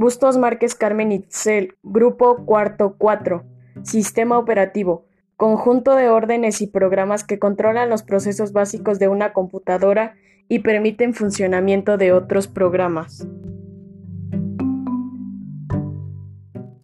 [0.00, 3.44] Bustos Márquez Carmen Itzel, Grupo Cuarto 4.
[3.82, 5.04] Sistema operativo.
[5.36, 10.14] Conjunto de órdenes y programas que controlan los procesos básicos de una computadora
[10.48, 13.26] y permiten funcionamiento de otros programas.